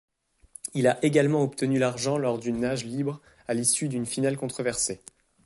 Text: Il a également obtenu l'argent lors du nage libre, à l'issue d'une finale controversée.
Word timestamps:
Il 0.73 0.87
a 0.87 0.97
également 1.05 1.43
obtenu 1.43 1.77
l'argent 1.77 2.17
lors 2.17 2.39
du 2.39 2.51
nage 2.53 2.85
libre, 2.85 3.21
à 3.47 3.53
l'issue 3.53 3.87
d'une 3.87 4.07
finale 4.07 4.35
controversée. 4.35 4.99